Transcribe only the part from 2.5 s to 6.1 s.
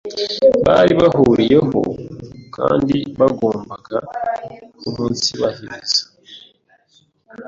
kandi bagombaga umunsibahiriza